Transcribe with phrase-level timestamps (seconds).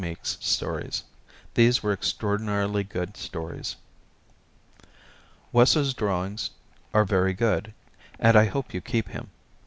[0.01, 1.03] Meek's stories.
[1.53, 3.75] These were extraordinarily good stories.
[5.51, 6.49] Wesso's drawings
[6.91, 7.71] are very good,
[8.17, 9.29] and I hope you keep him.